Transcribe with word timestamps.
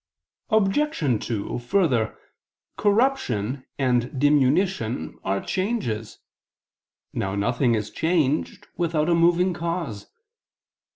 Obj. 0.49 1.23
2: 1.27 1.59
Further, 1.59 2.17
corruption 2.75 3.67
and 3.77 4.19
diminution 4.19 5.19
are 5.23 5.39
changes. 5.45 6.17
Now 7.13 7.35
nothing 7.35 7.75
is 7.75 7.91
changed 7.91 8.67
without 8.77 9.09
a 9.09 9.13
moving 9.13 9.53
cause. 9.53 10.07